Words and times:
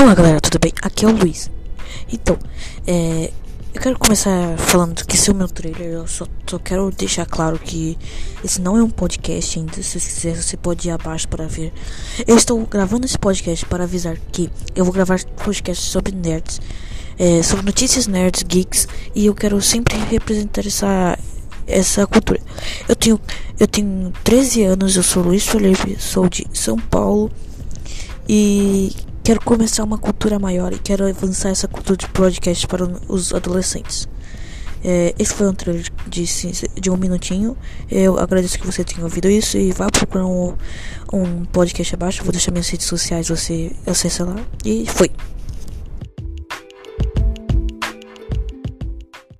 Olá 0.00 0.14
galera, 0.14 0.40
tudo 0.40 0.60
bem? 0.60 0.72
Aqui 0.80 1.04
é 1.04 1.08
o 1.08 1.10
Luiz. 1.10 1.50
Então, 2.12 2.38
é, 2.86 3.32
eu 3.74 3.80
quero 3.80 3.98
começar 3.98 4.56
falando 4.56 5.04
que 5.04 5.16
esse 5.16 5.28
é 5.28 5.32
o 5.32 5.34
meu 5.34 5.48
trailer. 5.48 5.88
Eu 5.88 6.06
só, 6.06 6.24
só 6.46 6.56
quero 6.56 6.88
deixar 6.92 7.26
claro 7.26 7.58
que 7.58 7.98
esse 8.44 8.60
não 8.60 8.76
é 8.76 8.82
um 8.82 8.88
podcast 8.88 9.58
ainda. 9.58 9.82
Se 9.82 9.98
você 9.98 10.08
quiser, 10.08 10.36
você 10.40 10.56
pode 10.56 10.86
ir 10.86 10.92
abaixo 10.92 11.26
para 11.26 11.48
ver. 11.48 11.72
Eu 12.28 12.36
estou 12.36 12.64
gravando 12.64 13.06
esse 13.06 13.18
podcast 13.18 13.66
para 13.66 13.82
avisar 13.82 14.16
que 14.30 14.48
eu 14.76 14.84
vou 14.84 14.94
gravar 14.94 15.18
podcasts 15.44 15.88
sobre 15.88 16.14
nerds, 16.14 16.60
é, 17.18 17.42
sobre 17.42 17.66
notícias 17.66 18.06
nerds, 18.06 18.44
geeks, 18.44 18.86
e 19.16 19.26
eu 19.26 19.34
quero 19.34 19.60
sempre 19.60 19.98
representar 20.08 20.64
essa 20.64 21.18
essa 21.66 22.06
cultura. 22.06 22.40
Eu 22.88 22.94
tenho 22.94 23.20
eu 23.58 23.66
tenho 23.66 24.12
13 24.22 24.62
anos, 24.62 24.94
eu 24.94 25.02
sou 25.02 25.24
Luiz 25.24 25.44
Felipe, 25.44 25.96
sou 25.98 26.28
de 26.28 26.46
São 26.52 26.78
Paulo 26.78 27.32
e 28.28 28.92
quero 29.28 29.42
começar 29.42 29.84
uma 29.84 29.98
cultura 29.98 30.38
maior 30.38 30.72
e 30.72 30.78
quero 30.78 31.06
avançar 31.06 31.50
essa 31.50 31.68
cultura 31.68 31.98
de 31.98 32.08
podcast 32.08 32.66
para 32.66 32.84
os 33.08 33.34
adolescentes. 33.34 34.08
É, 34.82 35.14
esse 35.18 35.34
foi 35.34 35.46
um 35.46 35.52
trailer 35.52 35.84
de, 36.06 36.24
de 36.80 36.90
um 36.90 36.96
minutinho. 36.96 37.54
Eu 37.90 38.18
agradeço 38.18 38.58
que 38.58 38.64
você 38.64 38.82
tenha 38.82 39.04
ouvido 39.04 39.28
isso 39.28 39.58
e 39.58 39.70
vá 39.70 39.90
procurar 39.90 40.24
um, 40.24 40.54
um 41.12 41.44
podcast 41.44 41.94
abaixo. 41.94 42.24
Vou 42.24 42.32
deixar 42.32 42.52
minhas 42.52 42.70
redes 42.70 42.86
sociais, 42.86 43.28
você 43.28 43.70
acessa 43.86 44.24
lá. 44.24 44.36
E 44.64 44.86
foi. 44.86 45.10